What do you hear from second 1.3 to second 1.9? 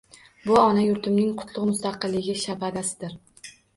qutlugʻ